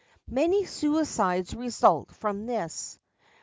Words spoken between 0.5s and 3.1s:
suicides result from this.